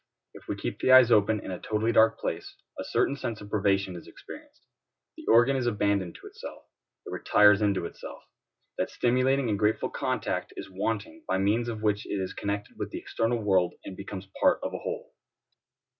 [0.33, 3.51] If we keep the eyes open in a totally dark place, a certain sense of
[3.51, 4.63] privation is experienced.
[5.15, 6.63] The organ is abandoned to itself;
[7.05, 8.23] it retires into itself.
[8.79, 12.89] That stimulating and grateful contact is wanting by means of which it is connected with
[12.89, 15.13] the external world, and becomes part of a whole.